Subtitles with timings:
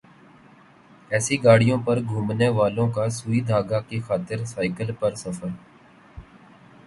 [1.11, 5.49] اے C گاڑیوں میں گھومنے والوں کا سوئی دھاگا کی خاطر سائیکل پر سفر